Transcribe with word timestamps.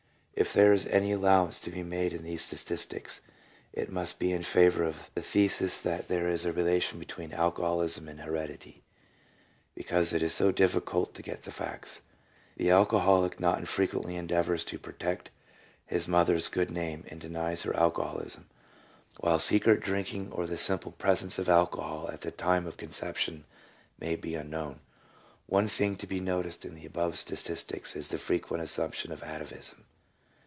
If 0.33 0.53
there 0.53 0.73
is 0.73 0.87
any 0.87 1.11
allowance 1.11 1.59
to 1.59 1.69
be 1.69 1.83
made 1.83 2.13
in 2.13 2.23
these 2.23 2.41
statistics 2.41 3.21
it 3.73 3.91
must 3.91 4.17
be 4.17 4.31
in 4.31 4.41
favour 4.41 4.81
of 4.83 5.11
the 5.13 5.21
thesis 5.21 5.79
that 5.81 6.07
there 6.07 6.31
is 6.31 6.45
a 6.45 6.51
relation 6.51 6.97
between 6.97 7.31
alcoholism 7.31 8.07
and 8.07 8.19
heredity, 8.21 8.81
because 9.75 10.13
it 10.13 10.23
is 10.23 10.33
so 10.33 10.51
difficult 10.51 11.13
to 11.13 11.21
get 11.21 11.43
the 11.43 11.51
facts. 11.51 12.01
The 12.57 12.71
alcoholic 12.71 13.39
not 13.39 13.59
infrequently 13.59 14.15
endeavours 14.15 14.63
to 14.65 14.79
protect 14.79 15.29
his 15.85 16.07
mother's 16.07 16.47
good 16.47 16.71
name 16.71 17.03
and 17.09 17.21
denies 17.21 17.61
her 17.61 17.77
alcoholism, 17.77 18.49
while 19.19 19.37
secret 19.37 19.79
drinking 19.81 20.31
or 20.31 20.47
the 20.47 20.57
simple 20.57 20.93
presence 20.93 21.37
of 21.37 21.49
alcohol 21.49 22.09
at 22.11 22.21
the 22.21 22.31
time 22.31 22.65
of 22.65 22.77
conception 22.77 23.43
may 23.99 24.15
be 24.15 24.33
unknown. 24.33 24.79
One 25.45 25.67
thing 25.67 25.97
to 25.97 26.07
be 26.07 26.19
noticed 26.19 26.65
in 26.65 26.73
the 26.73 26.85
above 26.87 27.19
statistics 27.19 27.95
is 27.95 28.07
the 28.07 28.17
frequent 28.17 28.63
assump 28.63 28.93
tion 28.93 29.11
of 29.11 29.21
atavism. 29.21 29.83